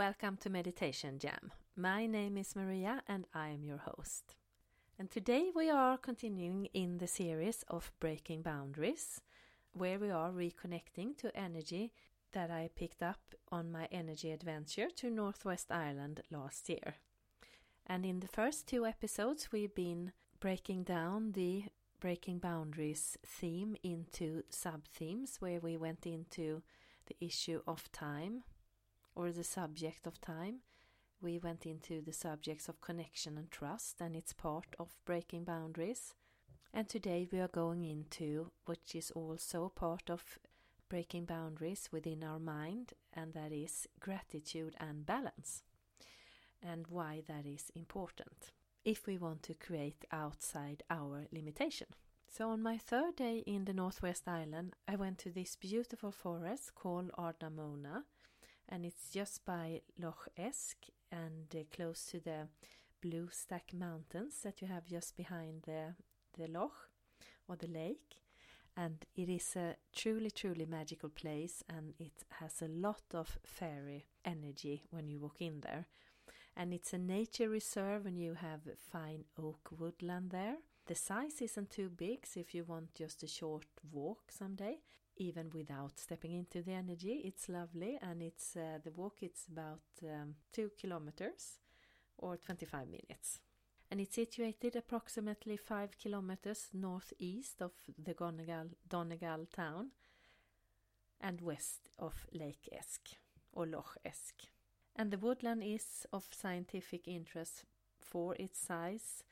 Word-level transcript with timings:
welcome 0.00 0.38
to 0.38 0.48
Meditation 0.48 1.18
Jam. 1.18 1.52
My 1.76 2.06
name 2.06 2.38
is 2.38 2.56
Maria 2.56 3.02
and 3.06 3.26
I 3.34 3.48
am 3.48 3.64
your 3.64 3.76
host. 3.76 4.34
And 4.98 5.10
today 5.10 5.50
we 5.54 5.68
are 5.68 5.98
continuing 5.98 6.68
in 6.72 6.96
the 6.96 7.06
series 7.06 7.66
of 7.68 7.92
Breaking 8.00 8.40
Boundaries, 8.40 9.20
where 9.74 9.98
we 9.98 10.10
are 10.10 10.30
reconnecting 10.30 11.18
to 11.18 11.36
energy 11.36 11.92
that 12.32 12.50
I 12.50 12.70
picked 12.74 13.02
up 13.02 13.20
on 13.52 13.70
my 13.70 13.88
energy 13.92 14.32
adventure 14.32 14.88
to 14.96 15.10
Northwest 15.10 15.66
Ireland 15.70 16.22
last 16.30 16.70
year. 16.70 16.94
And 17.86 18.06
in 18.06 18.20
the 18.20 18.26
first 18.26 18.66
two 18.66 18.86
episodes, 18.86 19.52
we've 19.52 19.74
been 19.74 20.12
breaking 20.40 20.84
down 20.84 21.32
the 21.32 21.64
Breaking 22.00 22.38
Boundaries 22.38 23.18
theme 23.26 23.76
into 23.82 24.44
sub 24.48 24.88
themes, 24.88 25.36
where 25.40 25.60
we 25.60 25.76
went 25.76 26.06
into 26.06 26.62
the 27.04 27.16
issue 27.20 27.60
of 27.66 27.92
time 27.92 28.44
or 29.14 29.32
the 29.32 29.44
subject 29.44 30.06
of 30.06 30.20
time. 30.20 30.60
We 31.20 31.38
went 31.38 31.66
into 31.66 32.00
the 32.00 32.12
subjects 32.12 32.68
of 32.68 32.80
connection 32.80 33.36
and 33.36 33.50
trust, 33.50 34.00
and 34.00 34.16
it's 34.16 34.32
part 34.32 34.74
of 34.78 34.96
breaking 35.04 35.44
boundaries. 35.44 36.14
And 36.72 36.88
today 36.88 37.28
we 37.30 37.40
are 37.40 37.48
going 37.48 37.84
into 37.84 38.52
which 38.64 38.94
is 38.94 39.10
also 39.10 39.68
part 39.68 40.08
of 40.08 40.38
breaking 40.88 41.24
boundaries 41.24 41.88
within 41.92 42.22
our 42.24 42.38
mind, 42.38 42.92
and 43.12 43.34
that 43.34 43.52
is 43.52 43.86
gratitude 43.98 44.74
and 44.78 45.06
balance, 45.06 45.62
and 46.62 46.86
why 46.88 47.22
that 47.28 47.46
is 47.46 47.70
important 47.74 48.52
if 48.84 49.06
we 49.06 49.18
want 49.18 49.42
to 49.42 49.54
create 49.54 50.04
outside 50.10 50.82
our 50.90 51.26
limitation. 51.32 51.86
So, 52.28 52.50
on 52.50 52.62
my 52.62 52.78
third 52.78 53.16
day 53.16 53.38
in 53.46 53.64
the 53.64 53.72
Northwest 53.72 54.28
Ireland, 54.28 54.74
I 54.86 54.96
went 54.96 55.18
to 55.18 55.30
this 55.30 55.56
beautiful 55.56 56.12
forest 56.12 56.74
called 56.74 57.10
Ardnamona, 57.18 58.04
and 58.70 58.86
it's 58.86 59.10
just 59.10 59.44
by 59.44 59.82
Lough 60.00 60.26
Eske 60.38 60.90
and 61.10 61.54
uh, 61.54 61.64
close 61.74 62.06
to 62.06 62.20
the 62.20 62.48
Blue 63.02 63.28
Stack 63.32 63.72
Mountains 63.74 64.40
that 64.44 64.60
you 64.62 64.68
have 64.68 64.86
just 64.86 65.16
behind 65.16 65.62
the, 65.62 65.94
the 66.38 66.46
loch 66.46 66.90
or 67.48 67.56
the 67.56 67.66
lake. 67.66 68.16
And 68.76 69.04
it 69.16 69.28
is 69.28 69.56
a 69.56 69.76
truly, 69.94 70.30
truly 70.30 70.64
magical 70.64 71.08
place, 71.08 71.64
and 71.68 71.92
it 71.98 72.24
has 72.38 72.62
a 72.62 72.68
lot 72.68 73.02
of 73.12 73.38
fairy 73.44 74.06
energy 74.24 74.84
when 74.90 75.08
you 75.08 75.18
walk 75.18 75.40
in 75.40 75.60
there. 75.60 75.86
And 76.56 76.72
it's 76.72 76.92
a 76.92 76.98
nature 76.98 77.48
reserve, 77.48 78.06
and 78.06 78.18
you 78.18 78.34
have 78.34 78.60
fine 78.78 79.24
oak 79.38 79.70
woodland 79.78 80.30
there. 80.30 80.56
The 80.86 80.94
size 80.94 81.42
isn't 81.42 81.70
too 81.70 81.90
big, 81.90 82.26
so 82.26 82.40
if 82.40 82.54
you 82.54 82.64
want 82.64 82.94
just 82.94 83.22
a 83.22 83.28
short 83.28 83.66
walk 83.92 84.30
someday, 84.30 84.78
even 85.20 85.50
without 85.54 85.98
stepping 85.98 86.32
into 86.32 86.62
the 86.62 86.72
energy. 86.72 87.22
It's 87.24 87.48
lovely, 87.48 87.98
and 88.00 88.22
it's 88.22 88.56
uh, 88.56 88.78
the 88.82 88.90
walk. 88.90 89.18
It's 89.20 89.46
about 89.46 89.82
um, 90.02 90.34
two 90.52 90.70
kilometers 90.80 91.58
or 92.16 92.36
25 92.36 92.88
minutes, 92.88 93.40
and 93.90 94.00
it's 94.00 94.14
situated 94.14 94.76
approximately 94.76 95.56
five 95.56 95.98
kilometers 95.98 96.68
northeast 96.72 97.60
of 97.60 97.72
the 98.02 98.14
Donegal, 98.14 98.70
Donegal 98.88 99.46
town 99.54 99.90
and 101.20 101.40
west 101.42 101.90
of 101.98 102.26
Lake 102.32 102.68
Eske 102.72 103.16
or 103.52 103.66
Lough 103.66 103.94
Eske. 104.04 104.48
And 104.96 105.10
the 105.10 105.18
woodland 105.18 105.62
is 105.62 106.06
of 106.12 106.24
scientific 106.32 107.06
interest 107.06 107.64
for 108.00 108.34
its 108.36 108.58
size 108.58 109.22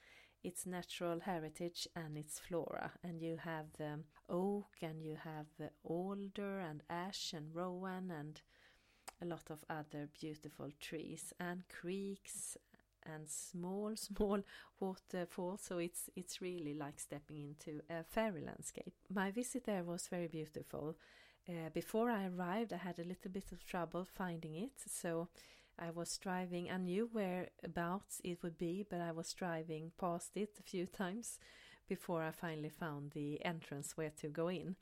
its 0.45 0.67
natural 0.67 1.21
heritage 1.21 1.89
and 1.97 2.17
its 2.17 2.39
flora. 2.39 2.93
And 3.03 3.21
you 3.23 3.39
have 3.43 3.67
um, 3.81 4.05
oak, 4.29 4.77
and 4.83 5.03
you 5.03 5.17
have 5.25 5.71
alder, 5.85 6.59
and 6.61 6.83
ash, 6.91 7.33
and 7.33 7.55
rowan, 7.55 8.11
and 8.11 8.41
a 9.21 9.27
lot 9.27 9.51
of 9.51 9.65
other 9.69 10.09
beautiful 10.21 10.71
trees, 10.81 11.33
and 11.41 11.63
creeks, 11.69 12.57
and 13.05 13.29
small, 13.29 13.93
small 13.97 14.43
waterfalls. 14.81 15.63
So 15.63 15.79
it's 15.79 16.11
it's 16.17 16.41
really 16.41 16.75
like 16.75 17.01
stepping 17.01 17.39
into 17.39 17.81
a 17.91 18.05
fairy 18.05 18.43
landscape. 18.45 18.95
My 19.13 19.31
visit 19.31 19.65
there 19.65 19.85
was 19.85 20.09
very 20.09 20.29
beautiful. 20.29 20.97
Uh, 21.49 21.71
before 21.73 22.11
I 22.11 22.27
arrived, 22.27 22.75
I 22.75 22.77
had 22.77 22.99
a 22.99 23.05
little 23.05 23.31
bit 23.31 23.53
of 23.53 23.65
trouble 23.65 24.05
finding 24.05 24.55
it, 24.55 24.73
so 24.87 25.29
I 25.79 25.91
was 25.91 26.19
driving. 26.19 26.71
I 26.71 26.77
knew 26.77 27.09
whereabouts 27.11 28.21
it 28.23 28.43
would 28.43 28.59
be, 28.59 28.85
but 28.89 29.01
I 29.01 29.13
was 29.13 29.33
driving 29.33 29.93
past 29.99 30.37
it 30.37 30.51
a 30.59 30.63
few 30.63 30.87
times 31.03 31.39
before 31.89 32.23
I 32.23 32.31
finally 32.31 32.69
found 32.69 33.13
the 33.13 33.45
entrance 33.45 33.97
where 33.97 34.13
to 34.21 34.29
go 34.29 34.49
in. 34.49 34.77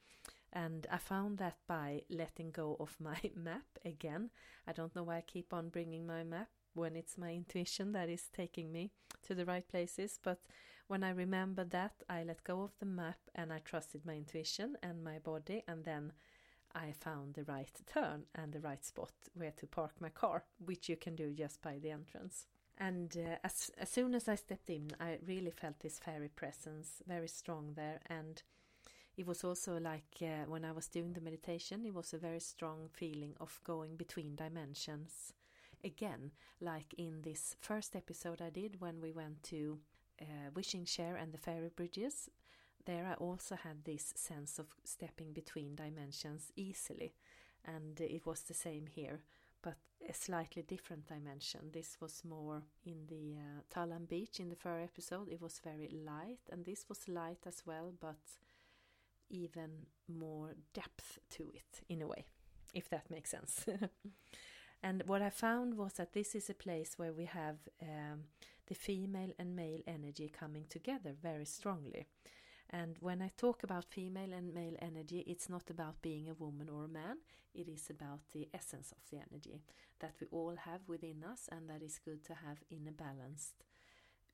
And 0.53 0.87
I 0.91 0.99
found 0.99 1.39
that 1.39 1.56
by 1.67 2.03
letting 2.09 2.50
go 2.50 2.77
of 2.81 2.97
my 3.00 3.19
map 3.37 3.67
again. 3.84 4.31
I 4.67 4.72
don't 4.72 4.94
know 4.94 5.03
why 5.03 5.19
I 5.19 5.25
keep 5.27 5.53
on 5.53 5.69
bringing 5.69 6.06
my 6.06 6.22
map 6.25 6.49
when 6.75 6.97
it's 6.97 7.19
my 7.19 7.33
intuition 7.33 7.93
that 7.93 8.09
is 8.09 8.28
taking 8.34 8.72
me 8.72 8.91
to 9.27 9.34
the 9.34 9.45
right 9.45 9.66
places. 9.66 10.19
But 10.22 10.41
when 10.89 11.03
I 11.03 11.11
remembered 11.11 11.71
that, 11.71 11.95
I 12.09 12.22
let 12.22 12.45
go 12.45 12.62
of 12.62 12.72
the 12.78 12.87
map 12.87 13.19
and 13.34 13.53
I 13.53 13.59
trusted 13.59 14.06
my 14.06 14.15
intuition 14.15 14.77
and 14.83 15.03
my 15.03 15.19
body, 15.19 15.65
and 15.66 15.84
then 15.84 16.12
I 16.75 16.93
found 16.93 17.34
the 17.34 17.45
right 17.45 17.72
turn 17.87 18.25
and 18.34 18.53
the 18.53 18.61
right 18.61 18.84
spot 18.84 19.12
where 19.34 19.53
to 19.53 19.66
park 19.66 19.93
my 20.00 20.11
car, 20.11 20.45
which 20.65 20.89
you 20.89 20.97
can 20.97 21.16
do 21.16 21.33
just 21.33 21.61
by 21.61 21.78
the 21.78 21.91
entrance. 21.91 22.47
And 22.78 23.16
uh, 23.16 23.37
as, 23.42 23.70
as 23.78 23.88
soon 23.88 24.14
as 24.14 24.28
I 24.28 24.34
stepped 24.34 24.69
in, 24.69 24.91
I 25.00 25.19
really 25.26 25.50
felt 25.50 25.81
this 25.81 25.98
fairy 25.98 26.28
presence 26.28 27.03
very 27.06 27.28
strong 27.28 27.72
there. 27.75 28.00
And 28.09 28.42
it 29.16 29.26
was 29.26 29.44
also 29.44 29.78
like 29.78 30.19
uh, 30.20 30.44
when 30.47 30.64
I 30.64 30.72
was 30.72 30.88
doing 30.88 31.15
the 31.15 31.22
meditation, 31.22 31.86
it 31.86 31.94
was 31.94 32.12
a 32.12 32.19
very 32.19 32.41
strong 32.41 32.88
feeling 32.92 33.34
of 33.41 33.60
going 33.65 33.97
between 33.97 34.36
dimensions. 34.36 35.32
Again, 35.82 36.32
like 36.60 36.94
in 36.98 37.22
this 37.22 37.56
first 37.60 37.97
episode 37.97 38.42
I 38.42 38.50
did 38.50 38.81
when 38.81 39.00
we 39.00 39.12
went 39.12 39.42
to 39.44 39.78
uh, 40.20 40.50
Wishing 40.54 40.84
Chair 40.84 41.16
and 41.16 41.32
the 41.32 41.38
Fairy 41.38 41.70
Bridges, 41.75 42.31
there 42.84 43.06
I 43.06 43.15
also 43.15 43.56
had 43.56 43.84
this 43.84 44.12
sense 44.16 44.59
of 44.59 44.66
stepping 44.84 45.32
between 45.32 45.75
dimensions 45.75 46.53
easily, 46.56 47.15
and 47.65 48.00
it 48.00 48.25
was 48.25 48.42
the 48.42 48.54
same 48.54 48.86
here, 48.86 49.20
a 50.09 50.15
slightly 50.15 50.62
different 50.62 51.06
dimension. 51.06 51.71
This 51.72 51.97
was 52.00 52.22
more 52.25 52.62
in 52.84 53.06
the 53.09 53.37
uh, 53.39 53.62
Tullan 53.75 54.09
Beach 54.09 54.41
in 54.41 54.49
the 54.49 54.56
first 54.56 54.84
episode, 54.84 55.28
it 55.28 55.41
was 55.41 55.61
very 55.62 55.89
light, 55.89 56.41
and 56.50 56.65
this 56.65 56.87
was 56.89 57.09
light 57.09 57.47
as 57.47 57.62
well, 57.67 57.93
but 58.00 58.21
even 59.28 59.87
more 60.09 60.55
depth 60.72 61.19
to 61.31 61.50
it 61.55 61.83
in 61.89 62.03
a 62.03 62.06
way, 62.06 62.27
if 62.75 62.89
that 62.91 63.11
makes 63.11 63.31
sense. 63.31 63.66
and 64.83 65.03
what 65.06 65.22
I 65.22 65.31
found 65.31 65.77
was 65.77 65.95
that 65.95 66.12
this 66.12 66.34
is 66.34 66.49
a 66.49 66.55
place 66.55 66.95
where 66.97 67.12
we 67.12 67.25
have 67.25 67.56
um, 67.83 68.25
the 68.66 68.75
female 68.75 69.33
and 69.39 69.56
male 69.56 69.81
energy 69.87 70.28
coming 70.28 70.66
together 70.69 71.12
very 71.21 71.45
strongly. 71.45 72.06
And 72.71 72.97
when 73.00 73.22
I 73.22 73.31
talk 73.37 73.62
about 73.62 73.84
female 73.84 74.32
and 74.32 74.53
male 74.53 74.77
energy, 74.81 75.25
it's 75.27 75.49
not 75.49 75.71
about 75.71 76.03
being 76.03 76.28
a 76.28 76.34
woman 76.34 76.69
or 76.69 76.84
a 76.84 76.88
man, 76.88 77.19
it 77.54 77.69
is 77.69 77.88
about 77.91 78.21
the 78.32 78.49
essence 78.53 78.93
of 78.93 79.09
the 79.10 79.19
energy 79.31 79.62
that 80.00 80.15
we 80.21 80.27
all 80.31 80.56
have 80.56 80.81
within 80.88 81.25
us, 81.25 81.49
and 81.50 81.69
that 81.71 81.82
is 81.82 82.00
good 82.04 82.25
to 82.25 82.34
have 82.34 82.59
in 82.71 82.87
a 82.88 82.93
balanced 82.93 83.65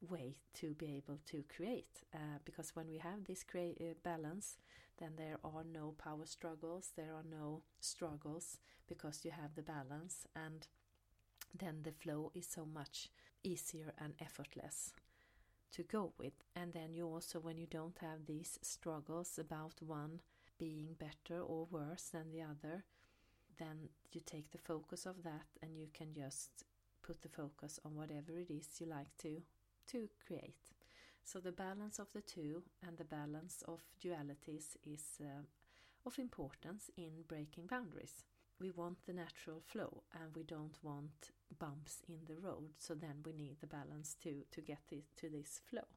way 0.01 0.37
to 0.55 0.75
be 0.75 0.97
able 0.97 1.19
to 1.27 1.45
create. 1.55 2.03
Uh, 2.15 2.39
because 2.45 2.75
when 2.75 2.89
we 2.89 2.99
have 2.99 3.25
this 3.25 3.45
crea- 3.45 3.77
uh, 3.81 3.95
balance, 4.03 4.57
then 4.99 5.13
there 5.17 5.39
are 5.45 5.65
no 5.65 5.95
power 5.99 6.27
struggles, 6.27 6.93
there 6.97 7.15
are 7.15 7.25
no 7.31 7.63
struggles 7.81 8.59
because 8.89 9.25
you 9.25 9.31
have 9.31 9.55
the 9.55 9.63
balance, 9.63 10.27
and 10.35 10.67
then 11.57 11.83
the 11.83 11.93
flow 11.93 12.31
is 12.35 12.47
so 12.49 12.65
much 12.65 13.09
easier 13.45 13.93
and 13.99 14.15
effortless 14.21 14.93
to 15.73 15.83
go 15.83 16.13
with. 16.19 16.35
And 16.55 16.73
then 16.73 16.95
you 16.95 17.07
also, 17.07 17.41
when 17.41 17.59
you 17.59 17.67
don't 17.67 17.99
have 18.01 18.27
these 18.27 18.59
struggles 18.63 19.39
about 19.39 19.75
one 19.81 20.21
being 20.59 20.97
better 20.99 21.41
or 21.41 21.67
worse 21.71 22.11
than 22.13 22.31
the 22.31 22.43
other, 22.43 22.85
then 23.59 23.89
you 24.13 24.21
take 24.25 24.51
the 24.51 24.59
focus 24.59 25.07
of 25.07 25.23
that 25.25 25.47
and 25.63 25.77
you 25.77 25.89
can 25.93 26.15
just 26.15 26.65
put 27.03 27.23
the 27.23 27.29
focus 27.29 27.81
on 27.85 27.95
whatever 27.95 28.39
it 28.39 28.51
is 28.51 28.69
you 28.79 28.87
like 28.87 29.17
to 29.19 29.43
to 29.89 30.09
create. 30.27 30.71
So 31.25 31.39
the 31.41 31.53
balance 31.53 31.99
of 31.99 32.13
the 32.13 32.21
two 32.21 32.63
and 32.87 32.97
the 32.97 33.05
balance 33.05 33.63
of 33.67 33.81
dualities 34.03 34.77
is 34.85 35.21
uh, 35.21 35.43
of 36.07 36.19
importance 36.19 36.91
in 36.97 37.25
breaking 37.29 37.67
boundaries 37.67 38.25
we 38.63 38.71
want 38.71 38.99
the 39.07 39.13
natural 39.13 39.61
flow 39.61 40.03
and 40.15 40.35
we 40.37 40.45
don't 40.45 40.79
want 40.83 41.33
bumps 41.59 42.03
in 42.09 42.21
the 42.27 42.41
road. 42.41 42.71
So 42.79 42.95
then 42.95 43.17
we 43.25 43.33
need 43.33 43.57
the 43.61 43.67
balance 43.67 44.17
to 44.23 44.45
to 44.53 44.61
get 44.61 44.79
to 44.89 45.29
this 45.29 45.61
flow. 45.69 45.89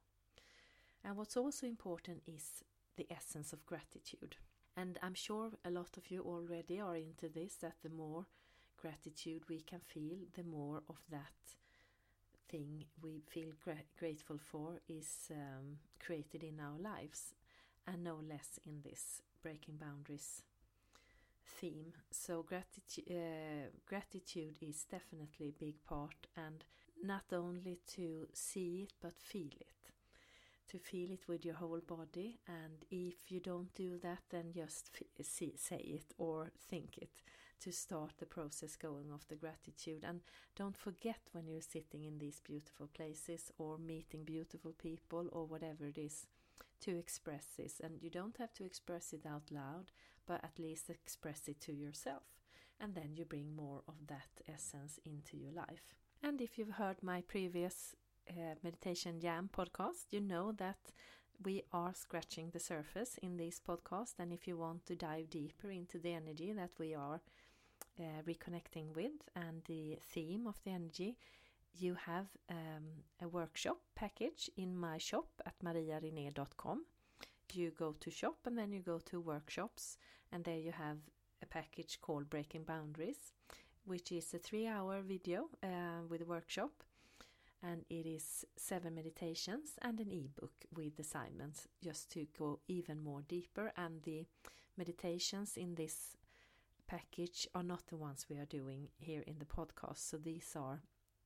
And 1.04 1.16
what's 1.16 1.36
also 1.36 1.66
important 1.66 2.22
is 2.26 2.64
the 2.96 3.06
essence 3.10 3.52
of 3.52 3.66
gratitude. 3.66 4.36
And 4.76 4.98
i'm 5.02 5.14
sure 5.14 5.50
a 5.64 5.70
lot 5.70 5.96
of 5.96 6.10
you 6.10 6.20
already 6.22 6.80
are 6.80 6.96
into 6.96 7.28
this 7.28 7.54
that 7.56 7.76
the 7.82 7.88
more 7.90 8.26
gratitude 8.76 9.42
we 9.48 9.60
can 9.60 9.80
feel 9.80 10.18
the 10.34 10.42
more 10.42 10.82
of 10.88 10.98
that 11.10 11.56
thing 12.50 12.84
we 13.02 13.22
feel 13.28 13.52
gra- 13.64 13.88
grateful 13.98 14.38
for 14.38 14.80
is 14.88 15.30
um, 15.30 15.78
created 16.04 16.42
in 16.42 16.60
our 16.60 16.78
lives 16.78 17.34
and 17.86 18.04
no 18.04 18.16
less 18.28 18.58
in 18.64 18.82
this 18.82 19.22
breaking 19.42 19.76
boundaries 19.76 20.42
theme. 21.46 21.92
So 22.10 22.42
gratitude, 22.42 23.04
uh, 23.10 23.70
gratitude 23.86 24.56
is 24.60 24.84
definitely 24.84 25.48
a 25.48 25.64
big 25.64 25.82
part, 25.84 26.26
and 26.36 26.64
not 27.02 27.24
only 27.32 27.78
to 27.94 28.26
see 28.32 28.82
it 28.82 28.92
but 29.00 29.18
feel 29.18 29.52
it. 29.60 29.72
To 30.70 30.78
feel 30.78 31.12
it 31.12 31.28
with 31.28 31.44
your 31.44 31.54
whole 31.54 31.80
body, 31.86 32.40
and 32.48 32.84
if 32.90 33.30
you 33.30 33.40
don't 33.40 33.72
do 33.74 33.98
that, 34.02 34.22
then 34.30 34.52
just 34.52 34.90
see, 35.22 35.54
say 35.56 35.76
it 35.76 36.12
or 36.18 36.50
think 36.68 36.98
it 36.98 37.22
to 37.60 37.72
start 37.72 38.12
the 38.18 38.26
process 38.26 38.76
going 38.76 39.10
of 39.12 39.26
the 39.28 39.36
gratitude. 39.36 40.04
And 40.06 40.20
don't 40.56 40.76
forget 40.76 41.20
when 41.32 41.46
you're 41.46 41.60
sitting 41.60 42.04
in 42.04 42.18
these 42.18 42.40
beautiful 42.40 42.88
places 42.92 43.52
or 43.58 43.78
meeting 43.78 44.24
beautiful 44.24 44.72
people 44.72 45.28
or 45.32 45.46
whatever 45.46 45.86
it 45.86 45.98
is 45.98 46.26
to 46.80 46.98
express 46.98 47.46
this. 47.56 47.80
And 47.82 48.02
you 48.02 48.10
don't 48.10 48.36
have 48.38 48.52
to 48.54 48.64
express 48.64 49.12
it 49.12 49.24
out 49.26 49.50
loud, 49.50 49.92
but 50.26 50.42
at 50.44 50.58
least 50.58 50.90
express 50.90 51.48
it 51.48 51.60
to 51.62 51.72
yourself. 51.72 52.22
And 52.80 52.94
then 52.94 53.14
you 53.14 53.24
bring 53.24 53.54
more 53.56 53.82
of 53.88 53.94
that 54.08 54.28
essence 54.48 54.98
into 55.04 55.36
your 55.36 55.52
life. 55.52 55.94
And 56.22 56.40
if 56.40 56.58
you've 56.58 56.76
heard 56.76 57.02
my 57.02 57.22
previous 57.22 57.94
uh, 58.28 58.54
Meditation 58.62 59.20
Jam 59.20 59.48
podcast, 59.56 60.06
you 60.10 60.20
know 60.20 60.52
that 60.52 60.78
we 61.44 61.62
are 61.72 61.94
scratching 61.94 62.50
the 62.50 62.60
surface 62.60 63.18
in 63.22 63.36
this 63.36 63.60
podcast. 63.66 64.14
And 64.18 64.32
if 64.32 64.46
you 64.46 64.56
want 64.56 64.86
to 64.86 64.96
dive 64.96 65.30
deeper 65.30 65.70
into 65.70 65.98
the 65.98 66.12
energy 66.12 66.52
that 66.52 66.70
we 66.78 66.94
are 66.94 67.20
uh, 67.98 68.22
reconnecting 68.26 68.94
with 68.94 69.12
and 69.34 69.62
the 69.66 69.98
theme 70.12 70.46
of 70.46 70.56
the 70.64 70.70
energy, 70.70 71.16
you 71.78 71.94
have 71.94 72.26
um, 72.50 73.04
a 73.22 73.28
workshop 73.28 73.78
package 73.94 74.50
in 74.56 74.76
my 74.76 74.98
shop 74.98 75.26
at 75.44 75.54
mariarene.com. 75.64 76.84
You 77.52 77.70
go 77.70 77.94
to 78.00 78.10
shop 78.10 78.38
and 78.44 78.58
then 78.58 78.72
you 78.72 78.80
go 78.80 78.98
to 79.06 79.20
workshops, 79.20 79.96
and 80.32 80.44
there 80.44 80.58
you 80.58 80.72
have 80.72 80.98
a 81.42 81.46
package 81.46 81.98
called 82.02 82.28
Breaking 82.28 82.64
Boundaries, 82.64 83.32
which 83.84 84.12
is 84.12 84.34
a 84.34 84.38
three 84.38 84.66
hour 84.66 85.00
video 85.00 85.48
uh, 85.62 86.02
with 86.08 86.22
a 86.22 86.26
workshop. 86.26 86.82
And 87.62 87.84
it 87.88 88.06
is 88.06 88.44
seven 88.56 88.94
meditations 88.94 89.70
and 89.80 89.98
an 90.00 90.12
ebook 90.12 90.52
with 90.74 90.98
assignments 90.98 91.66
just 91.82 92.10
to 92.12 92.26
go 92.38 92.60
even 92.68 93.02
more 93.02 93.22
deeper. 93.22 93.72
And 93.76 94.02
the 94.02 94.26
meditations 94.76 95.56
in 95.56 95.74
this 95.74 96.16
package 96.86 97.48
are 97.54 97.62
not 97.62 97.86
the 97.88 97.96
ones 97.96 98.26
we 98.28 98.36
are 98.36 98.44
doing 98.44 98.88
here 98.98 99.22
in 99.26 99.38
the 99.38 99.46
podcast. 99.46 99.98
So 99.98 100.18
these 100.18 100.52
are 100.54 100.82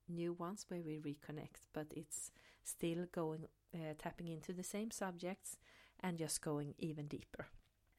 new 0.09 0.33
ones 0.33 0.67
where 0.69 0.83
we 0.83 0.99
reconnect, 0.99 1.67
but 1.73 1.89
it's 1.97 2.31
still 2.63 3.07
going 3.13 3.47
uh, 3.75 3.95
tapping 3.99 4.29
into 4.29 4.53
the 4.53 4.65
same 4.65 4.91
subjects 4.91 5.57
and 6.02 6.19
just 6.19 6.43
going 6.43 6.75
even 6.79 7.06
deeper. 7.06 7.47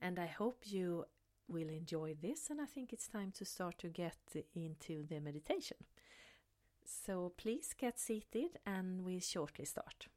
And 0.01 0.19
I 0.19 0.25
hope 0.27 0.63
you 0.65 1.05
will 1.47 1.69
enjoy 1.69 2.15
this, 2.21 2.49
and 2.49 2.59
I 2.61 2.65
think 2.65 2.93
it's 2.93 3.07
time 3.07 3.31
to 3.37 3.45
start 3.45 3.77
to 3.79 3.89
get 3.89 4.17
into 4.55 5.05
the 5.07 5.19
meditation. 5.19 5.77
So 6.83 7.33
please 7.37 7.73
get 7.77 7.99
seated, 7.99 8.59
and 8.65 9.03
we'll 9.03 9.19
shortly 9.19 9.65
start. 9.65 10.07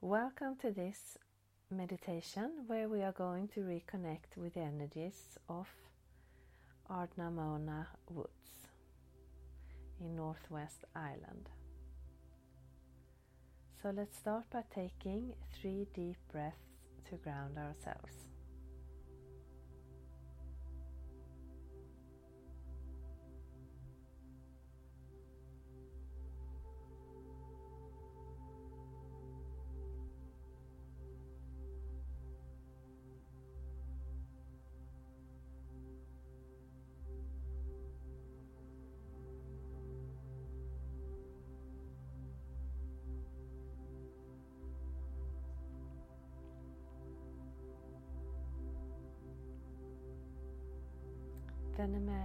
Welcome 0.00 0.56
to 0.62 0.70
this 0.70 1.18
meditation 1.70 2.50
where 2.66 2.88
we 2.88 3.02
are 3.02 3.12
going 3.12 3.48
to 3.48 3.60
reconnect 3.60 4.36
with 4.36 4.54
the 4.54 4.60
energies 4.60 5.36
of 5.48 5.66
Ardnamona 6.88 7.86
Woods 8.08 8.68
in 10.00 10.14
Northwest 10.14 10.84
Ireland. 10.94 11.50
So 13.82 13.90
let's 13.90 14.16
start 14.16 14.44
by 14.50 14.64
taking 14.74 15.34
three 15.52 15.86
deep 15.94 16.16
breaths 16.32 16.56
to 17.08 17.16
ground 17.16 17.58
ourselves. 17.58 18.26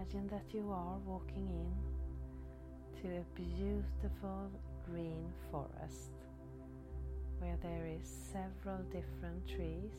Imagine 0.02 0.28
that 0.28 0.44
you 0.52 0.72
are 0.72 0.98
walking 1.06 1.48
in 1.48 3.02
to 3.02 3.18
a 3.18 3.24
beautiful 3.36 4.50
green 4.90 5.32
forest 5.52 6.12
where 7.40 7.56
there 7.62 7.88
is 7.88 8.10
several 8.32 8.82
different 8.86 9.48
trees. 9.48 9.94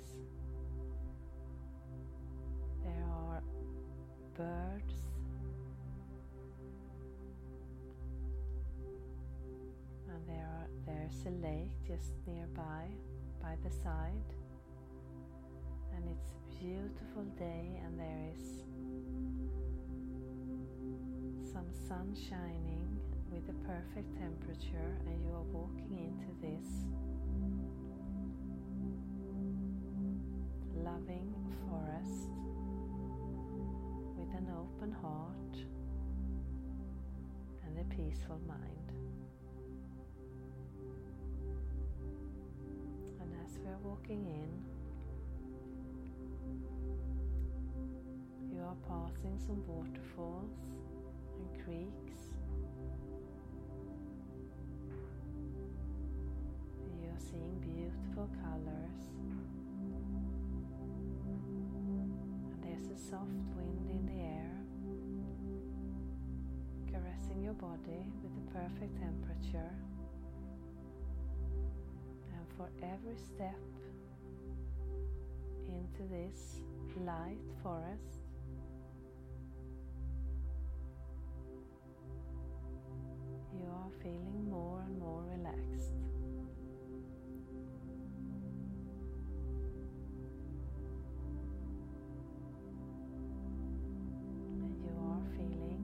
There 2.83 3.05
are 3.13 3.43
birds. 4.37 5.03
And 10.09 10.27
there 10.27 10.49
are 10.49 10.67
there's 10.85 11.27
a 11.27 11.47
lake 11.47 11.71
just 11.87 12.13
nearby 12.27 12.89
by 13.41 13.55
the 13.63 13.71
side. 13.71 14.35
And 15.95 16.05
it's 16.09 16.33
a 16.33 16.65
beautiful 16.65 17.23
day 17.39 17.81
and 17.85 17.99
there 18.01 18.31
is 18.37 18.63
some 21.53 21.71
sun 21.87 22.15
shining 22.15 22.99
with 23.31 23.47
the 23.47 23.53
perfect 23.67 24.17
temperature 24.19 24.97
and 25.07 25.23
you 25.23 25.33
are 25.33 25.43
walking 25.53 25.99
into 25.99 26.33
this 26.41 26.87
loving 30.75 31.35
forest 31.69 32.31
with 34.17 34.29
an 34.35 34.47
open 34.57 34.93
heart 34.93 35.57
and 37.67 37.79
a 37.79 37.85
peaceful 37.95 38.41
mind. 38.49 38.93
And 43.21 43.31
as 43.45 43.59
we 43.59 43.69
are 43.69 43.79
walking 43.83 44.25
in, 44.27 44.51
you 48.57 48.63
are 48.63 48.77
passing 48.89 49.39
some 49.39 49.63
waterfalls 49.67 50.73
and 51.63 51.65
creeks. 51.65 52.29
You're 57.01 57.19
seeing 57.19 57.59
beautiful 57.61 58.29
colors. 58.43 59.01
And 62.53 62.63
there's 62.63 62.87
a 62.91 62.99
soft 63.11 63.29
wind 63.57 63.91
in 63.91 64.07
the 64.07 64.23
air, 64.23 64.65
caressing 66.91 67.43
your 67.43 67.55
body 67.55 68.13
with 68.23 68.35
the 68.35 68.53
perfect 68.53 68.97
temperature. 68.99 69.73
And 72.35 72.47
for 72.57 72.69
every 72.83 73.17
step 73.17 73.59
into 75.67 76.03
this 76.11 76.61
light 77.05 77.39
forest, 77.63 78.22
feeling 84.01 84.49
more 84.49 84.83
and 84.87 84.99
more 84.99 85.23
relaxed. 85.37 85.93
And 94.63 94.77
you 94.83 94.95
are 95.01 95.23
feeling 95.37 95.83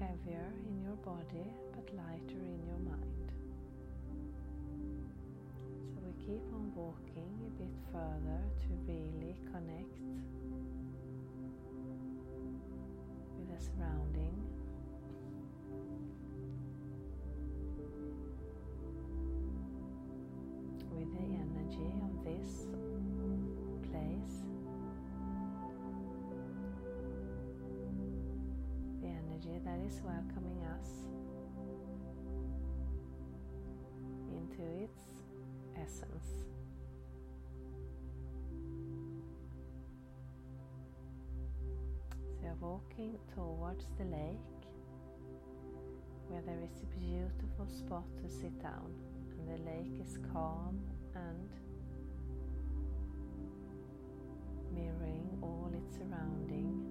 heavier 0.00 0.52
in 0.68 0.82
your 0.82 0.96
body 0.96 1.46
but 1.74 1.86
lighter 1.94 2.33
further 7.92 8.40
to 8.60 8.68
really 8.86 9.36
connect 9.52 9.98
with 13.36 13.48
the 13.48 13.58
surrounding. 13.64 14.34
With 20.90 21.10
the 21.12 21.24
energy 21.24 21.90
of 22.02 22.24
this 22.24 22.66
place, 23.90 24.36
the 29.00 29.08
energy 29.08 29.58
that 29.64 29.78
is 29.86 30.00
welcoming 30.04 30.62
us 30.78 30.90
into 34.30 34.62
its 34.82 35.02
essence. 35.76 36.44
You're 42.60 42.70
walking 42.70 43.18
towards 43.34 43.86
the 43.98 44.04
lake 44.04 44.38
where 46.28 46.42
there 46.42 46.60
is 46.62 46.82
a 46.82 46.86
beautiful 46.98 47.66
spot 47.66 48.04
to 48.22 48.28
sit 48.28 48.60
down, 48.62 48.92
and 49.38 49.48
the 49.48 49.70
lake 49.70 50.00
is 50.00 50.18
calm 50.32 50.78
and 51.14 51.48
mirroring 54.72 55.38
all 55.42 55.70
its 55.74 55.96
surrounding, 55.96 56.83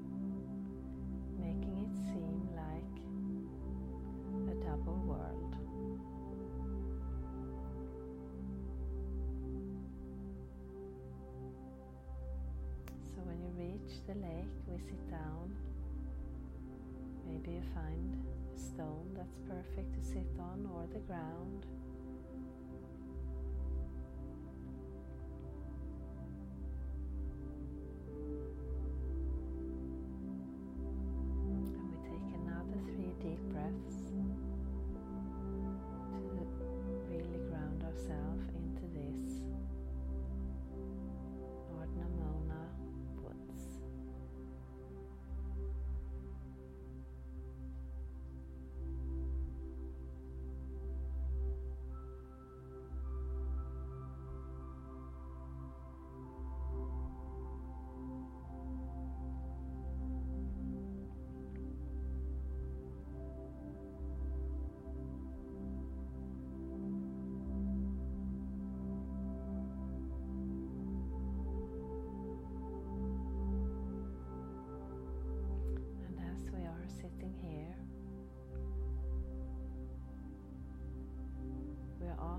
lake, 14.43 14.51
we 14.67 14.77
sit 14.77 15.09
down. 15.09 15.55
Maybe 17.25 17.51
you 17.51 17.63
find 17.73 18.17
a 18.55 18.59
stone 18.59 19.09
that's 19.15 19.37
perfect 19.47 19.93
to 19.95 20.03
sit 20.03 20.27
on 20.39 20.67
or 20.73 20.85
the 20.93 20.99
ground. 20.99 21.65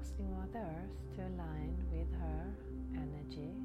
Asking 0.04 0.30
Mother 0.36 0.58
Earth 0.58 1.16
to 1.16 1.22
align 1.22 1.74
with 1.90 2.12
her 2.20 2.52
energy, 2.94 3.63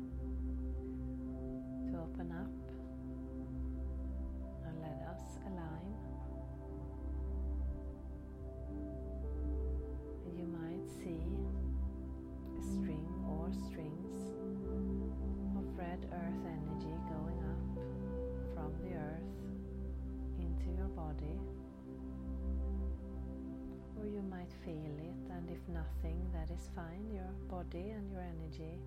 nothing, 25.69 26.29
that 26.33 26.49
is 26.51 26.69
fine. 26.75 27.09
Your 27.13 27.29
body 27.49 27.91
and 27.91 28.11
your 28.11 28.21
energy 28.21 28.79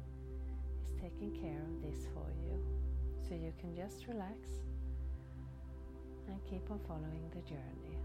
is 0.85 0.93
taking 1.01 1.31
care 1.41 1.63
of 1.63 1.83
this 1.83 2.07
for 2.13 2.27
you. 2.45 2.59
So 3.29 3.35
you 3.35 3.53
can 3.61 3.75
just 3.75 4.07
relax 4.09 4.37
and 6.29 6.39
keep 6.49 6.71
on 6.71 6.81
following 6.87 7.31
the 7.35 7.43
journey. 7.43 7.99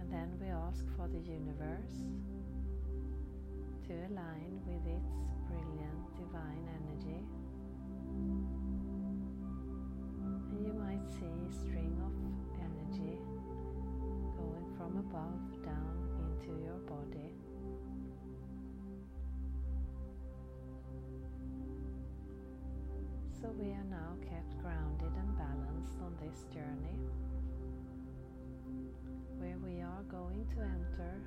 And 0.00 0.12
then 0.12 0.38
we 0.40 0.48
ask 0.48 0.84
for 0.96 1.08
the 1.08 1.18
universe 1.18 2.04
to 3.86 3.92
align 3.92 4.60
with 4.66 4.86
its 4.86 5.12
brilliant 5.48 6.16
divine 6.16 6.68
energy. 6.78 7.24
And 10.50 10.66
you 10.66 10.72
might 10.72 11.06
see 11.10 11.26
a 11.26 11.52
string 11.52 11.96
of 12.04 12.19
from 14.90 14.98
above 14.98 15.62
down 15.62 16.08
into 16.18 16.62
your 16.62 16.78
body. 16.88 17.30
So 23.40 23.48
we 23.58 23.70
are 23.70 23.86
now 23.90 24.16
kept 24.28 24.58
grounded 24.60 25.12
and 25.16 25.36
balanced 25.36 25.98
on 26.02 26.14
this 26.20 26.44
journey 26.52 26.98
where 29.38 29.56
we 29.64 29.80
are 29.80 30.02
going 30.10 30.46
to 30.54 30.60
enter 30.60 31.20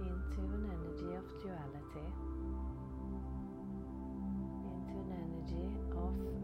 into 0.00 0.40
an 0.40 0.64
energy 0.66 1.14
of 1.14 1.24
duality, 1.42 2.06
into 4.64 4.98
an 4.98 5.10
energy 5.12 5.64
of 5.64 6.35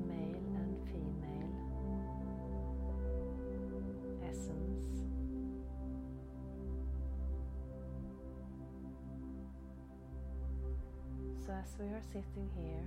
So, 11.52 11.59
as 11.59 11.76
we 11.78 11.87
are 11.88 12.02
sitting 12.11 12.49
here, 12.56 12.87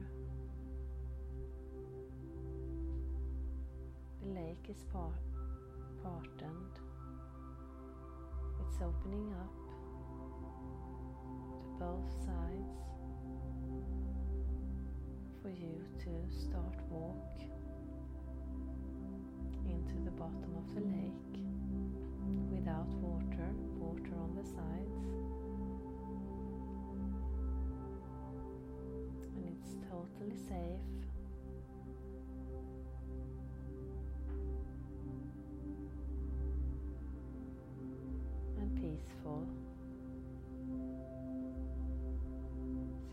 the 4.24 4.30
lake 4.40 4.66
is 4.68 4.82
part- 4.92 5.14
parted, 6.02 6.72
it's 8.62 8.82
opening 8.82 9.32
up 9.34 9.54
to 11.62 11.68
both 11.78 12.10
sides 12.26 12.80
for 15.44 15.50
you 15.50 15.86
to 16.00 16.36
start 16.36 16.76
walk 16.90 17.38
into 19.68 19.96
the 20.06 20.12
bottom 20.12 20.56
of 20.58 20.74
the 20.74 20.82
lake 20.82 21.36
without 22.50 22.90
water, 22.96 23.54
water 23.78 24.16
on 24.24 24.36
the 24.36 24.44
sides. 24.44 25.25
Totally 29.90 30.36
safe. 30.48 30.82
And 38.58 38.76
peaceful. 38.76 39.48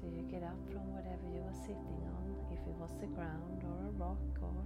So 0.00 0.06
you 0.06 0.22
get 0.30 0.42
up 0.42 0.58
from 0.70 0.92
whatever 0.94 1.26
you 1.32 1.40
were 1.40 1.58
sitting 1.62 2.02
on, 2.06 2.36
if 2.50 2.58
it 2.66 2.74
was 2.78 2.90
the 3.00 3.06
ground 3.06 3.62
or 3.64 3.86
a 3.86 3.90
rock 3.98 4.18
or 4.42 4.64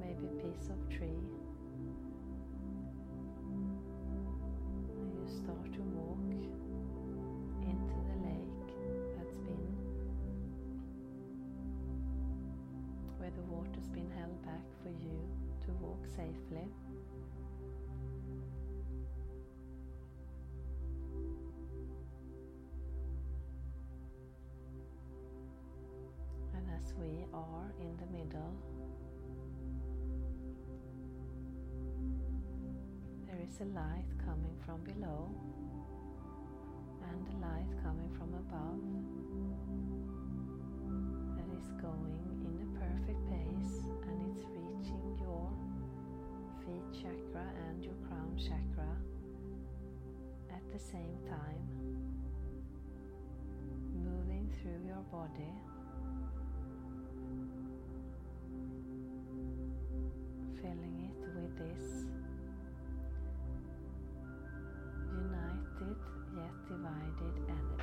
maybe 0.00 0.26
a 0.26 0.36
piece 0.42 0.68
of 0.70 0.88
tree. 0.88 1.24
And 4.96 5.12
you 5.12 5.26
start 5.26 5.72
to 5.72 5.93
to 15.66 15.72
walk 15.80 16.04
safely. 16.14 16.68
And 26.54 26.64
as 26.76 26.92
we 27.00 27.24
are 27.32 27.72
in 27.80 27.96
the 27.96 28.06
middle, 28.12 28.54
there 33.26 33.40
is 33.48 33.60
a 33.60 33.64
light 33.74 34.04
coming 34.24 34.56
from 34.66 34.80
below 34.84 35.30
and 37.10 37.26
a 37.28 37.46
light 37.46 37.82
coming 37.82 38.10
from 38.18 38.34
above 38.34 38.80
that 41.36 41.48
is 41.58 41.66
going 41.80 42.20
in 42.44 42.54
a 42.62 42.78
perfect 42.78 43.20
pace 43.30 43.84
your 45.34 45.50
feet 46.64 47.02
chakra 47.02 47.46
and 47.68 47.84
your 47.84 47.94
crown 48.06 48.36
chakra 48.38 48.96
at 50.50 50.62
the 50.72 50.78
same 50.78 51.18
time, 51.28 51.64
moving 53.92 54.48
through 54.60 54.86
your 54.86 55.02
body. 55.10 55.52
Filling 60.60 61.10
it 61.10 61.18
with 61.36 61.58
this 61.58 62.06
united 65.12 65.96
yet 66.34 66.54
divided 66.68 67.34
energy. 67.48 67.73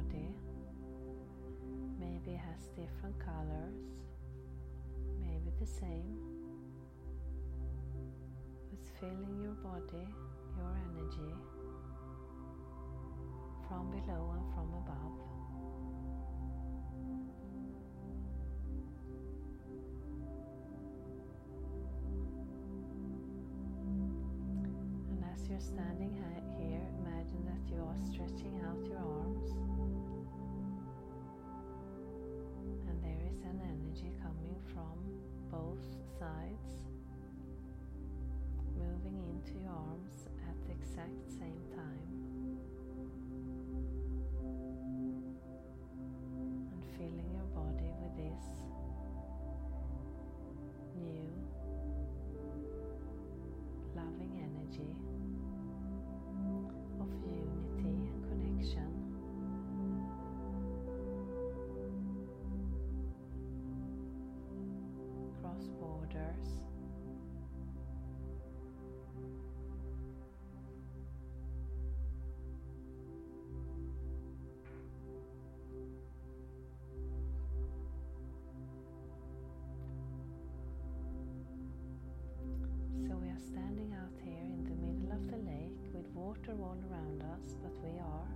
Body. 0.00 0.34
Maybe 1.98 2.32
it 2.32 2.40
has 2.40 2.68
different 2.76 3.18
colors, 3.18 3.74
maybe 5.20 5.50
the 5.60 5.66
same. 5.66 6.18
It's 8.72 8.88
filling 8.98 9.40
your 9.42 9.56
body, 9.62 10.08
your 10.56 10.76
energy 10.90 11.34
from 13.68 13.90
below 13.90 14.34
and 14.36 14.54
from 14.54 14.68
above. 14.74 15.16
And 25.10 25.24
as 25.34 25.48
you're 25.48 25.60
standing 25.60 26.14
here, 26.14 26.82
imagine 26.98 27.44
that 27.44 27.62
you 27.70 27.82
are 27.82 28.00
stretching 28.06 28.29
sides, 36.30 36.78
moving 38.78 39.18
into 39.30 39.58
your 39.62 39.72
arms 39.72 40.26
at 40.48 40.56
the 40.66 40.72
exact 40.72 41.30
same 41.30 41.60
time. 41.74 42.09
All 86.62 86.76
around 86.90 87.22
us, 87.22 87.56
but 87.62 87.72
we 87.82 87.98
are 87.98 88.26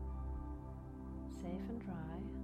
safe 1.42 1.68
and 1.68 1.80
dry. 1.84 2.43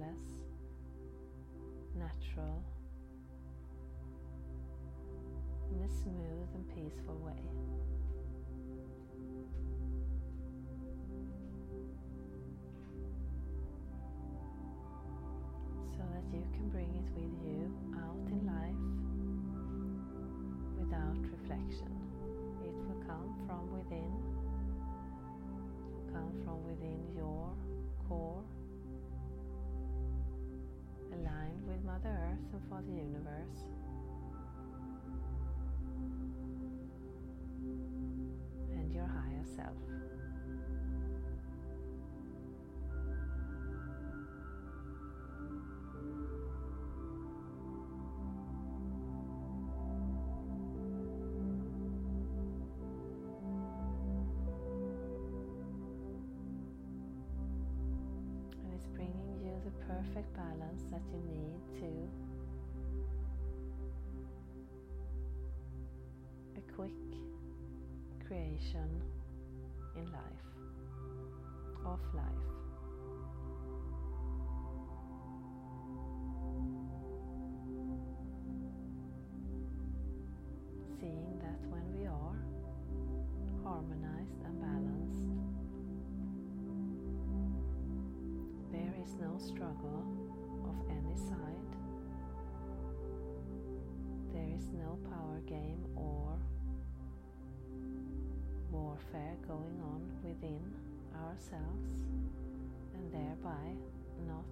Effortless, 0.00 0.20
natural, 1.96 2.62
in 5.72 5.82
a 5.82 5.88
smooth 5.88 6.48
and 6.54 6.68
peaceful 6.68 7.16
way. 7.16 7.32
So 15.96 16.02
that 16.12 16.24
you 16.32 16.44
can 16.52 16.68
bring 16.70 16.88
it 16.96 17.10
with 17.14 17.32
you 17.44 17.72
out 17.96 18.26
in 18.30 18.46
life 18.46 18.82
without 20.78 21.18
reflection. 21.30 21.92
It 22.64 22.74
will 22.74 23.02
come 23.06 23.34
from 23.46 23.72
within 23.72 24.40
come 26.12 26.32
from 26.44 26.64
within 26.64 26.98
your 27.14 27.54
core, 28.08 28.42
aligned 31.20 31.66
with 31.66 31.82
Mother 31.84 32.08
Earth 32.08 32.38
and 32.52 32.62
for 32.68 32.82
the 32.86 32.92
universe. 32.92 33.64
And 38.72 38.92
your 38.92 39.06
higher 39.06 39.44
self. 39.56 39.76
In 69.96 70.04
life, 70.12 70.46
of 71.84 71.98
life. 72.14 72.24
Seeing 81.00 81.38
that 81.40 81.58
when 81.68 81.82
we 81.98 82.06
are 82.06 82.36
harmonized 83.64 84.42
and 84.44 84.60
balanced, 84.60 85.24
there 88.70 88.94
is 89.02 89.14
no 89.20 89.38
struggle 89.38 90.04
of 90.64 90.76
any 90.90 91.16
side, 91.16 91.72
there 94.32 94.54
is 94.54 94.70
no 94.72 94.98
power 95.08 95.40
game 95.46 95.84
or 95.96 96.38
warfare 98.90 99.36
going 99.46 99.78
on 99.86 100.02
within 100.24 100.58
ourselves 101.14 101.94
and 102.94 103.12
thereby 103.12 103.70
not 104.26 104.44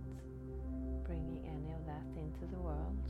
bringing 1.04 1.42
any 1.42 1.72
of 1.74 1.84
that 1.86 2.06
into 2.14 2.46
the 2.54 2.60
world, 2.60 3.02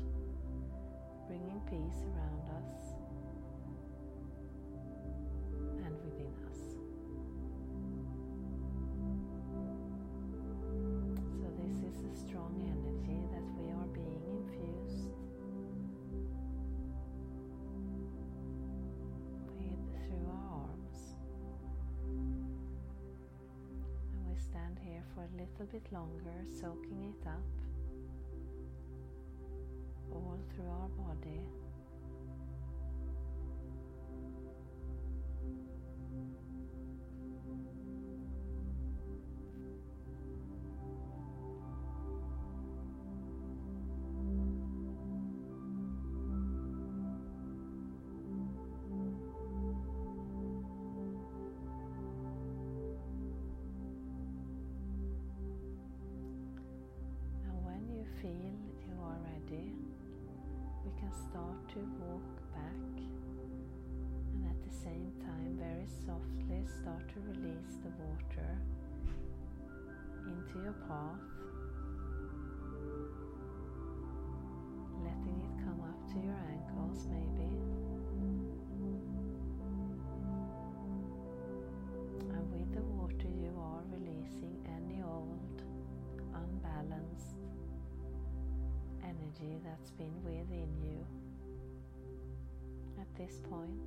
bringing 1.26 1.60
peace 1.68 2.00
around 2.16 2.40
us 2.64 2.97
little 25.58 25.80
bit 25.80 25.92
longer, 25.92 26.44
soaking 26.60 27.12
it 27.12 27.26
up 27.26 27.42
all 30.12 30.38
through 30.54 30.68
our 30.68 30.88
body. 30.88 31.40
Your 70.68 70.76
path, 70.86 71.24
letting 75.02 75.40
it 75.40 75.64
come 75.64 75.80
up 75.80 75.96
to 76.12 76.18
your 76.20 76.36
ankles, 76.52 77.06
maybe. 77.08 77.48
And 82.34 82.52
with 82.52 82.70
the 82.74 82.82
water, 82.82 83.30
you 83.40 83.50
are 83.58 83.82
releasing 83.90 84.60
any 84.76 85.00
old, 85.02 85.62
unbalanced 86.34 87.36
energy 89.02 89.56
that's 89.64 89.90
been 89.92 90.22
within 90.22 90.68
you 90.82 91.06
at 93.00 93.08
this 93.16 93.40
point. 93.48 93.80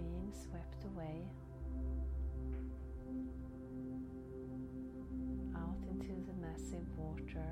Being 0.00 0.32
swept 0.32 0.84
away 0.84 1.28
out 5.54 5.76
into 5.90 6.14
the 6.24 6.32
massive 6.40 6.86
water 6.96 7.50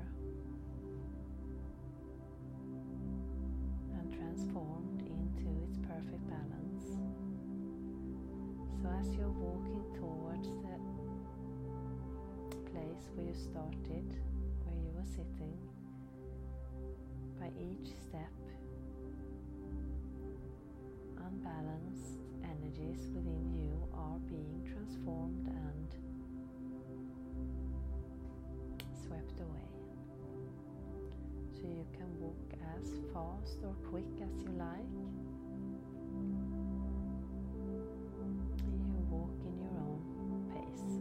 and 3.93 4.11
transformed 4.11 5.01
into 5.01 5.47
its 5.63 5.77
perfect 5.77 6.27
balance. 6.27 6.97
So, 8.81 8.89
as 8.99 9.15
you're 9.15 9.29
walking 9.29 9.83
towards 9.93 10.47
the 10.47 10.69
place 12.71 13.09
where 13.13 13.27
you 13.27 13.33
started, 13.35 14.15
where 14.63 14.75
you 14.75 14.91
were 14.95 15.05
sitting, 15.05 15.57
by 17.39 17.51
each 17.59 17.93
step, 18.07 18.33
unbalanced 21.31 22.19
energies 22.43 23.07
within 23.13 23.53
you 23.53 23.87
are 23.93 24.17
being 24.27 24.61
transformed 24.65 25.47
and 25.47 25.95
swept 29.05 29.39
away. 29.39 29.69
So 31.53 31.67
you 31.67 31.85
can 31.93 32.09
walk 32.19 32.53
as 32.77 32.85
fast 33.13 33.57
or 33.63 33.73
quick 33.89 34.05
as 34.23 34.41
you 34.41 34.51
like. 34.57 34.93
You 38.91 39.01
walk 39.09 39.39
in 39.45 39.59
your 39.59 39.77
own 39.79 40.01
pace. 40.53 40.93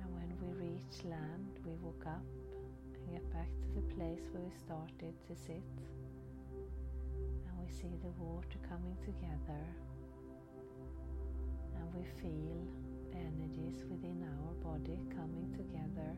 And 0.00 0.08
when 0.14 0.30
we 0.40 0.48
reach 0.66 1.04
land, 1.04 1.37
up 2.08 2.24
and 2.94 3.12
get 3.12 3.32
back 3.32 3.48
to 3.62 3.68
the 3.76 3.86
place 3.94 4.24
where 4.32 4.42
we 4.42 4.52
started 4.56 5.14
to 5.28 5.36
sit. 5.36 5.62
And 7.46 7.54
we 7.60 7.68
see 7.70 7.94
the 8.02 8.10
water 8.16 8.58
coming 8.68 8.96
together. 9.04 9.62
And 11.76 11.86
we 11.94 12.04
feel 12.20 12.64
the 13.12 13.18
energies 13.18 13.84
within 13.90 14.24
our 14.24 14.52
body 14.64 14.98
coming 15.14 15.52
together 15.52 16.16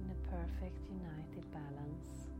in 0.00 0.10
a 0.10 0.18
perfect 0.30 0.80
united 0.88 1.44
balance. 1.52 2.30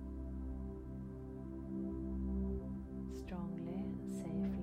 Strongly 3.18 3.82
and 3.82 4.10
safely 4.10 4.55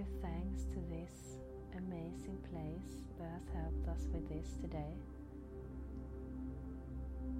give 0.00 0.22
thanks 0.22 0.64
to 0.64 0.80
this 0.88 1.36
amazing 1.76 2.38
place 2.48 3.04
that 3.18 3.28
has 3.28 3.42
helped 3.52 3.86
us 3.88 4.08
with 4.14 4.26
this 4.30 4.56
today. 4.62 4.96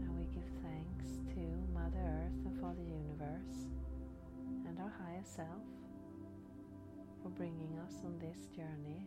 And 0.03 0.15
we 0.15 0.25
give 0.25 0.45
thanks 0.61 1.17
to 1.33 1.41
Mother 1.73 2.05
Earth 2.05 2.37
and 2.45 2.61
for 2.61 2.75
the 2.77 2.85
universe 2.85 3.65
and 4.69 4.79
our 4.79 4.93
higher 5.01 5.25
self 5.25 5.65
for 7.23 7.31
bringing 7.31 7.79
us 7.79 7.95
on 8.05 8.19
this 8.19 8.49
journey. 8.55 9.07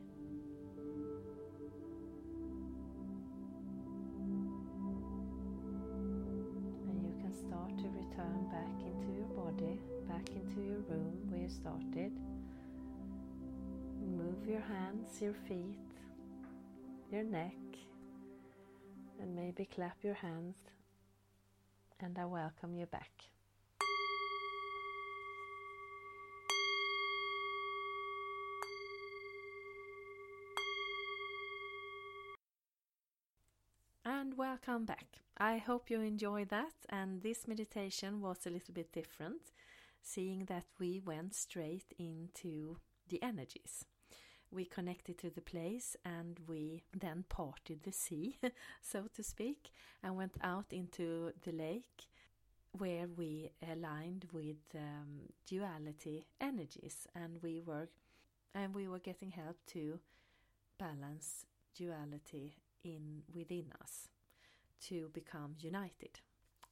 And 6.89 7.06
you 7.06 7.13
can 7.22 7.34
start 7.38 7.70
to 7.78 7.88
return 8.02 8.50
back 8.50 8.82
into 8.82 9.13
your 9.13 9.30
body, 9.38 9.80
back 10.10 10.28
into 10.30 10.60
your 10.66 10.82
room 10.89 11.13
where 11.30 11.42
you 11.42 11.50
started. 11.50 12.33
Move 14.34 14.50
your 14.50 14.62
hands, 14.62 15.22
your 15.22 15.34
feet, 15.48 15.78
your 17.12 17.24
neck, 17.24 17.54
and 19.22 19.36
maybe 19.36 19.65
clap 19.65 20.04
your 20.04 20.15
hands. 20.15 20.56
And 22.00 22.17
I 22.17 22.26
welcome 22.26 22.74
you 22.76 22.88
back. 22.88 23.12
And 34.04 34.36
welcome 34.36 34.86
back. 34.86 35.06
I 35.38 35.58
hope 35.58 35.91
you 35.91 36.02
enjoyed 36.02 36.50
that. 36.50 36.74
And 36.89 37.22
this 37.22 37.48
meditation 37.48 38.19
was 38.19 38.48
a 38.48 38.50
little 38.50 38.74
bit 38.74 38.91
different, 38.91 39.52
seeing 40.02 40.46
that 40.46 40.65
we 40.80 41.00
went 41.00 41.36
straight 41.36 41.93
into 42.00 42.78
the 43.10 43.22
energies. 43.22 43.86
We 44.54 44.66
connected 44.66 45.18
to 45.20 45.30
the 45.30 45.42
place 45.42 45.96
and 46.06 46.39
we 46.48 46.84
then 46.98 47.26
parted 47.30 47.84
the 47.84 47.92
sea, 47.92 48.38
so 48.82 49.06
to 49.16 49.24
speak, 49.24 49.72
and 50.04 50.16
went 50.16 50.36
out 50.42 50.68
into 50.72 51.32
the 51.44 51.52
lake 51.52 52.08
where 52.72 53.08
we 53.08 53.52
aligned 53.72 54.26
with 54.32 54.58
um, 54.76 55.30
duality 55.48 56.26
energies. 56.42 57.08
And 57.16 57.42
we 57.42 57.62
were 57.62 57.88
and 58.56 58.76
we 58.76 58.88
were 58.88 59.00
getting 59.00 59.32
help 59.32 59.58
to 59.66 60.00
balance 60.78 61.46
duality 61.76 62.58
in 62.84 63.24
within 63.34 63.66
us 63.82 64.10
to 64.80 65.10
become 65.13 65.56
united 65.60 66.20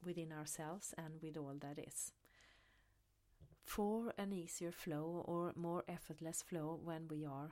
within 0.06 0.32
ourselves 0.32 0.94
and 0.98 1.16
with 1.22 1.38
all 1.38 1.56
that 1.60 1.80
is. 1.80 2.12
For 3.64 4.14
an 4.18 4.34
easier 4.34 4.72
flow 4.72 5.24
or 5.26 5.54
more 5.56 5.84
effortless 5.88 6.42
flow 6.42 6.80
when 6.84 7.08
we 7.08 7.26
are 7.26 7.52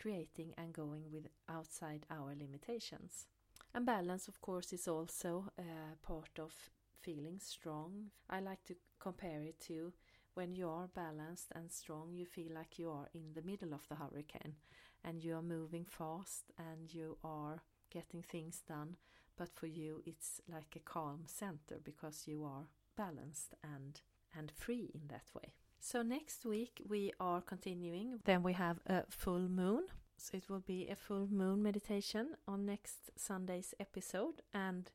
creating 0.00 0.54
and 0.56 0.72
going 0.72 1.04
with 1.12 1.26
outside 1.48 2.06
our 2.10 2.34
limitations. 2.34 3.26
And 3.74 3.84
balance, 3.84 4.28
of 4.28 4.40
course, 4.40 4.72
is 4.72 4.88
also 4.88 5.52
a 5.58 5.96
part 6.06 6.38
of 6.38 6.52
feeling 7.00 7.38
strong. 7.38 8.10
I 8.30 8.40
like 8.40 8.64
to 8.66 8.76
compare 8.98 9.42
it 9.42 9.60
to 9.66 9.92
when 10.34 10.54
you 10.54 10.68
are 10.68 10.88
balanced 10.94 11.48
and 11.54 11.70
strong, 11.72 12.14
you 12.14 12.24
feel 12.24 12.52
like 12.54 12.78
you 12.78 12.90
are 12.90 13.08
in 13.12 13.32
the 13.34 13.42
middle 13.42 13.74
of 13.74 13.88
the 13.88 13.96
hurricane 13.96 14.54
and 15.04 15.22
you 15.24 15.34
are 15.34 15.42
moving 15.42 15.84
fast 15.84 16.52
and 16.56 16.94
you 16.94 17.18
are 17.24 17.62
getting 17.90 18.22
things 18.22 18.62
done. 18.68 18.96
But 19.36 19.50
for 19.52 19.66
you, 19.66 20.00
it's 20.06 20.40
like 20.48 20.76
a 20.76 20.80
calm 20.80 21.22
center 21.26 21.80
because 21.82 22.28
you 22.28 22.44
are 22.44 22.68
balanced 22.96 23.54
and 23.64 24.00
and 24.36 24.52
free 24.52 24.90
in 24.94 25.08
that 25.08 25.26
way. 25.34 25.54
So 25.80 26.02
next 26.02 26.44
week 26.44 26.82
we 26.88 27.12
are 27.20 27.40
continuing. 27.40 28.20
Then 28.24 28.42
we 28.42 28.52
have 28.52 28.78
a 28.86 29.04
full 29.08 29.48
moon. 29.48 29.84
So 30.16 30.36
it 30.36 30.48
will 30.48 30.60
be 30.60 30.88
a 30.88 30.96
full 30.96 31.28
moon 31.30 31.62
meditation 31.62 32.34
on 32.46 32.66
next 32.66 33.10
Sunday's 33.16 33.74
episode 33.78 34.42
and 34.52 34.90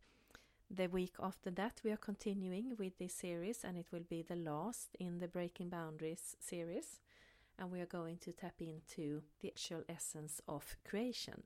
the 0.70 0.88
week 0.88 1.16
after 1.22 1.52
that 1.52 1.80
we 1.84 1.92
are 1.92 1.98
continuing 1.98 2.76
with 2.78 2.98
this 2.98 3.14
series 3.14 3.64
and 3.64 3.78
it 3.78 3.88
will 3.92 4.04
be 4.10 4.22
the 4.22 4.36
last 4.36 4.96
in 5.00 5.20
the 5.20 5.28
Breaking 5.28 5.70
Boundaries 5.70 6.36
series 6.40 7.00
and 7.58 7.72
we 7.72 7.80
are 7.80 7.86
going 7.86 8.18
to 8.18 8.32
tap 8.32 8.56
into 8.60 9.22
the 9.40 9.50
actual 9.50 9.84
essence 9.88 10.42
of 10.48 10.76
creation 10.84 11.44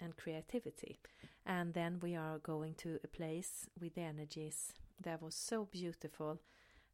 and 0.00 0.16
creativity. 0.16 0.98
And 1.46 1.72
then 1.72 2.00
we 2.02 2.16
are 2.16 2.38
going 2.38 2.74
to 2.78 2.98
a 3.02 3.08
place 3.08 3.66
with 3.80 3.94
the 3.94 4.02
energies 4.02 4.72
that 5.02 5.22
was 5.22 5.34
so 5.34 5.64
beautiful 5.64 6.40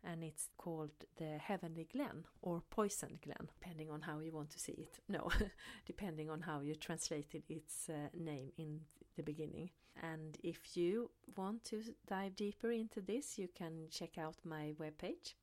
and 0.04 0.24
it's 0.24 0.48
called 0.58 0.90
the 1.16 1.38
Heavenly 1.38 1.86
Glen 1.92 2.24
or 2.40 2.62
Poisoned 2.70 3.20
Glen, 3.22 3.48
depending 3.48 3.90
on 3.90 4.02
how 4.02 4.18
you 4.20 4.32
want 4.32 4.50
to 4.50 4.58
see 4.58 4.72
it. 4.72 4.98
No, 5.08 5.28
depending 5.86 6.30
on 6.30 6.40
how 6.40 6.60
you 6.60 6.74
translated 6.74 7.42
its 7.48 7.88
uh, 7.88 8.08
name 8.18 8.52
in 8.58 8.80
the 9.16 9.22
beginning. 9.22 9.70
And 10.02 10.38
if 10.42 10.76
you 10.76 11.10
want 11.36 11.64
to 11.64 11.82
dive 12.06 12.36
deeper 12.36 12.70
into 12.72 13.00
this, 13.00 13.38
you 13.38 13.48
can 13.54 13.88
check 13.90 14.18
out 14.18 14.36
my 14.44 14.74
webpage, 14.80 15.34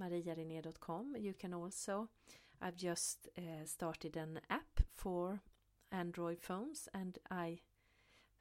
mariarene.com. 0.00 1.16
You 1.18 1.34
can 1.34 1.54
also, 1.54 2.08
I've 2.60 2.76
just 2.76 3.28
uh, 3.36 3.64
started 3.64 4.16
an 4.16 4.40
app 4.50 4.80
for 4.94 5.40
Android 5.90 6.42
phones 6.42 6.88
and 6.92 7.18
i 7.30 7.58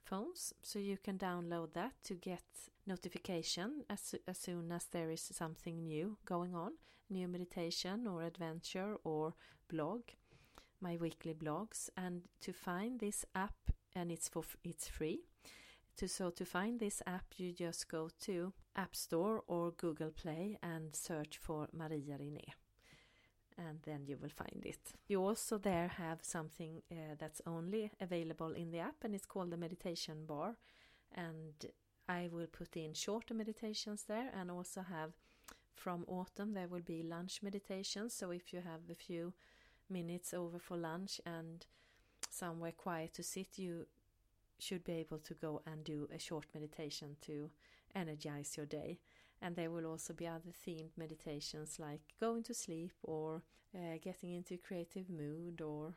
phones 0.10 0.54
so 0.62 0.80
you 0.80 0.98
can 0.98 1.18
download 1.18 1.74
that 1.74 1.94
to 2.04 2.14
get 2.16 2.44
notification 2.86 3.84
as, 3.90 4.16
as 4.28 4.38
soon 4.38 4.72
as 4.72 4.86
there 4.86 5.12
is 5.12 5.22
something 5.22 5.84
new 5.84 6.18
going 6.26 6.56
on 6.56 6.72
new 7.10 7.28
meditation 7.28 8.08
or 8.08 8.24
adventure 8.24 8.98
or 9.04 9.34
blog 9.70 10.02
my 10.82 10.98
weekly 10.98 11.34
blogs. 11.34 11.90
And 11.96 12.24
to 12.42 12.54
find 12.54 13.00
this 13.00 13.26
app 13.36 13.56
and 13.96 14.12
it's 14.12 14.30
for 14.30 14.44
it's 14.64 14.88
free 14.88 15.22
to 15.98 16.08
so 16.08 16.30
to 16.30 16.46
find 16.46 16.80
this 16.80 17.02
app 17.08 17.26
you 17.38 17.52
just 17.52 17.90
go 17.90 18.10
to 18.22 18.54
app 18.76 18.96
store 18.96 19.42
or 19.48 19.72
google 19.72 20.12
play 20.12 20.58
and 20.62 20.96
search 20.96 21.40
for 21.40 21.68
maria 21.74 22.18
Rinné 22.20 22.54
and 23.58 23.80
then 23.84 24.06
you 24.06 24.18
will 24.22 24.30
find 24.30 24.66
it. 24.66 24.94
You 25.08 25.22
also 25.22 25.58
there 25.58 25.88
have 25.88 26.20
something 26.22 26.82
uh, 26.92 27.16
that's 27.18 27.42
only 27.46 27.92
available 28.00 28.54
in 28.54 28.72
the 28.72 28.80
app 28.80 29.04
and 29.04 29.16
it's 29.16 29.26
called 29.26 29.52
the 29.52 29.58
meditation 29.58 30.26
bar. 30.28 30.56
And 31.16 31.54
I 32.08 32.30
will 32.32 32.48
put 32.48 32.78
in 32.78 32.94
shorter 32.94 33.34
meditations 33.34 34.04
there 34.08 34.30
and 34.40 34.52
also 34.52 34.82
have 34.82 35.14
from 35.74 36.06
autumn 36.08 36.54
there 36.54 36.68
will 36.68 36.82
be 36.82 37.04
lunch 37.04 37.42
meditations. 37.42 38.14
So 38.14 38.32
if 38.32 38.54
you 38.54 38.62
have 38.62 38.82
a 38.90 38.96
few 38.96 39.34
minutes 39.90 40.34
over 40.34 40.60
for 40.60 40.78
lunch 40.78 41.20
and 41.26 41.66
somewhere 42.30 42.74
quiet 42.74 43.14
to 43.14 43.24
sit 43.24 43.58
you 43.58 43.88
should 44.60 44.84
be 44.84 44.94
able 44.94 45.20
to 45.20 45.34
go 45.36 45.62
and 45.66 45.84
do 45.84 46.08
a 46.14 46.20
short 46.20 46.46
meditation 46.54 47.16
to 47.22 47.50
energize 47.96 48.58
your 48.58 48.66
day 48.66 49.00
and 49.42 49.56
there 49.56 49.72
will 49.72 49.86
also 49.86 50.14
be 50.14 50.28
other 50.28 50.52
themed 50.66 50.98
meditations 50.98 51.78
like 51.80 52.02
going 52.20 52.44
to 52.44 52.54
sleep 52.54 52.94
or 53.04 53.42
uh, 53.76 53.98
getting 54.02 54.34
into 54.34 54.58
creative 54.58 55.10
mood 55.10 55.62
or 55.62 55.94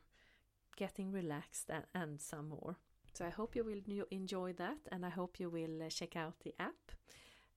getting 0.77 1.13
relaxed 1.13 1.71
and, 1.71 1.85
and, 1.95 2.21
some 2.21 2.49
more. 2.49 2.77
So 3.13 3.25
I 3.25 3.31
hope 3.31 3.57
you 3.57 3.65
will 3.65 4.07
enjoy 4.11 4.53
that 4.55 4.79
and 4.91 5.05
I 5.05 5.11
hope 5.11 5.41
you 5.41 5.51
will 5.51 5.83
uh, 5.83 5.89
check 5.89 6.17
out 6.17 6.35
the 6.41 6.55
app 6.59 6.93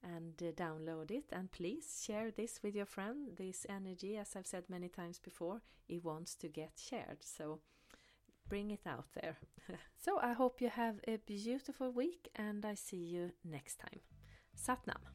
and 0.02 0.34
uh, 0.42 0.52
download 0.52 1.10
it 1.10 1.24
and 1.32 1.50
please 1.50 2.02
share 2.04 2.30
this 2.30 2.60
with 2.62 2.74
your 2.74 2.86
friend. 2.86 3.30
This 3.36 3.66
energy, 3.68 4.16
as 4.16 4.36
I've 4.36 4.46
said 4.46 4.64
many 4.68 4.88
times 4.88 5.18
before, 5.18 5.62
it 5.88 6.04
wants 6.04 6.34
to 6.36 6.48
get 6.48 6.72
shared. 6.76 7.18
So 7.20 7.60
bring 8.48 8.70
it 8.70 8.86
out 8.86 9.06
there. 9.14 9.36
so 9.96 10.18
I 10.20 10.32
hope 10.32 10.60
you 10.60 10.68
have 10.68 10.96
a 11.06 11.16
beautiful 11.16 11.90
week 11.90 12.28
and 12.36 12.64
I 12.64 12.74
see 12.74 13.04
you 13.14 13.30
next 13.44 13.76
time. 13.76 14.00
Satnam. 14.56 15.13